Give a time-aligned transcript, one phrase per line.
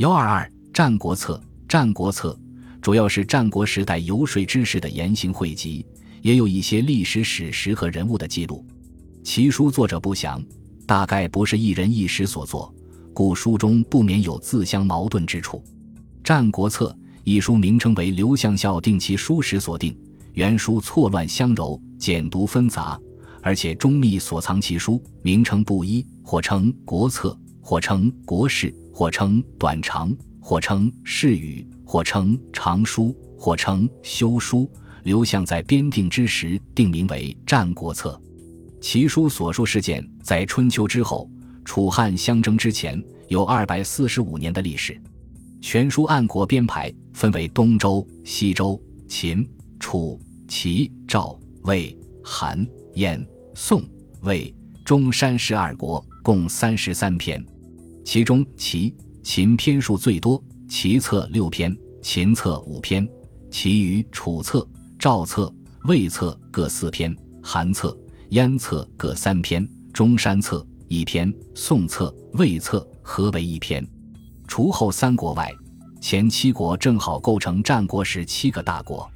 [0.00, 0.42] 幺二二
[0.72, 1.34] 《战国策》
[1.68, 2.34] 《战国策》
[2.80, 5.84] 主要是战国时代游说之士的言行汇集，
[6.22, 8.64] 也有一些历史史实和人物的记录。
[9.22, 10.42] 其书作者不详，
[10.86, 12.74] 大概不是一人一时所作，
[13.12, 15.58] 故书中不免有自相矛盾之处。
[16.24, 19.94] 《战国策》一书名称为刘向孝定其书时所定，
[20.32, 22.98] 原书错乱相糅，简读纷杂，
[23.42, 28.70] 而且中密所藏其书名称不一，或称《国策》，或称《国事》。
[29.00, 34.70] 或称短长，或称释语，或称长书，或称修书。
[35.04, 38.20] 刘向在编定之时，定名为《战国策》。
[38.78, 41.26] 其书所述事件在春秋之后，
[41.64, 45.00] 楚汉相争之前，有二百四十五年的历史。
[45.62, 48.78] 全书按国编排，分为东周、西周、
[49.08, 49.48] 秦、
[49.78, 53.82] 楚、齐、赵、魏、韩、燕、宋、
[54.24, 54.54] 魏、
[54.84, 57.42] 中山十二国，共三十三篇。
[58.04, 63.08] 其中齐秦篇数最多，齐策六篇，秦策五篇，
[63.50, 64.66] 其余楚策、
[64.98, 65.52] 赵策、
[65.84, 67.96] 魏策各四篇，韩策、
[68.30, 73.86] 燕策各三篇，中山策一篇，宋策、魏策合为一篇。
[74.48, 75.52] 除后三国外，
[76.00, 79.08] 前七国正好构成战国时七个大国。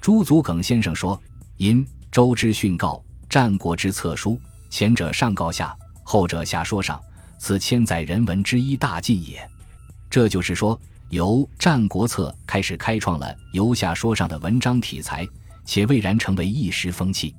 [0.00, 1.20] 朱祖耿先生说
[1.58, 6.98] ：“因周之训告，战国之策书，前者上告下，后者下说上。”
[7.40, 9.40] 此千载人文之一大进也，
[10.10, 15.26] 这就是说，由《战国策》开始开创了游下说上的文章题材，
[15.64, 17.34] 且蔚然成为一时风气。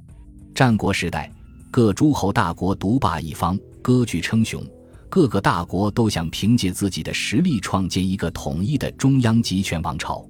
[0.55, 1.31] 战国时代，
[1.69, 4.65] 各诸侯大国独霸一方，割据称雄，
[5.07, 10.25] 各个大国都想凭借自己的实力创建一个统一的中央集权王朝，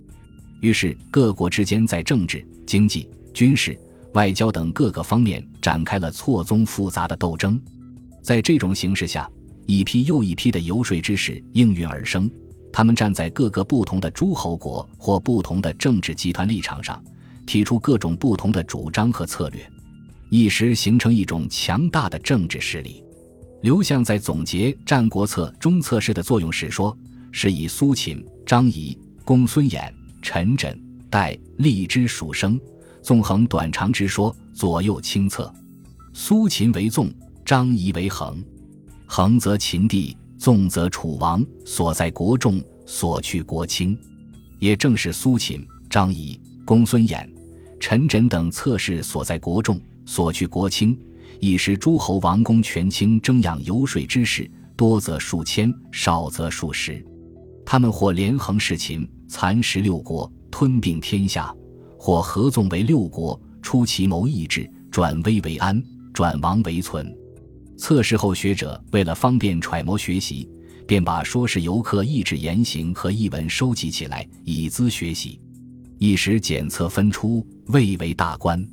[0.59, 3.79] 于是各国之间在政治、经济、军事、
[4.15, 7.59] 外交等各个方面展开了错综复杂的斗争。
[8.21, 9.27] 在这种形势下，
[9.71, 12.29] 一批又一批的游说之士应运而生，
[12.73, 17.01] 他们站在各个不同的诸侯国或不同的政治集团立场上，
[17.45, 19.65] 提出各种不同的主张和策略，
[20.29, 23.01] 一时形成一种强大的政治势力。
[23.61, 26.97] 刘向在总结《战国策》中策士的作用时说
[27.31, 29.89] ：“是以苏秦、张仪、公孙衍、
[30.21, 30.77] 陈轸、
[31.09, 32.59] 戴厉之属生，
[33.01, 35.49] 纵横短长之说，左右清策。
[36.11, 37.09] 苏秦为纵，
[37.45, 38.43] 张仪为横。”
[39.13, 43.99] 横则秦地，纵则楚王，所在国众，所去国轻。
[44.57, 47.29] 也正是苏秦、张仪、公孙衍、
[47.77, 50.97] 陈轸等侧士所在国众，所去国轻，
[51.41, 57.05] 一时诸侯王公权倾，争养游说之士，多则数千，少则数十。
[57.65, 61.53] 他们或连横弑秦，蚕食六国，吞并天下；
[61.99, 65.83] 或合纵为六国，出奇谋异志，转危为安，
[66.13, 67.13] 转亡为存。
[67.81, 70.47] 测试后，学者为了方便揣摩学习，
[70.85, 75.41] 便把说是游客意志言行和译文收集起来，以资学习。
[75.97, 78.63] 一时检测分出，蔚为大观。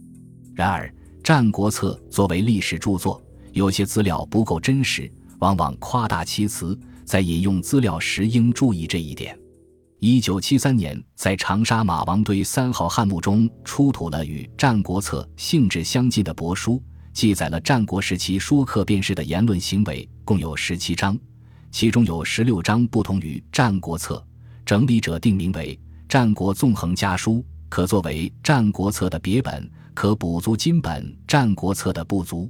[0.54, 0.86] 然而，
[1.24, 3.18] 《战国策》作为历史著作，
[3.54, 9.34] 有些资料不够真实，往往夸大其词，在引用资料时应注意这一点。
[10.00, 16.82] 一九七三年，在长沙马王堆三号汉墓中出土了与《战国策》性质相近的帛书。
[17.18, 21.18] 记载了战国时期说客辩士的言论行为，共有十七章，
[21.72, 24.24] 其中有十六章不同于《战国策》，
[24.64, 25.76] 整理者定名为
[26.08, 27.32] 《战国纵横家书》，
[27.68, 32.48] 可作为《战国策》的别本，可补足今本《战国策》的不足，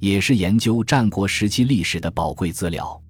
[0.00, 3.00] 也是研究战国时期历史的宝贵资料。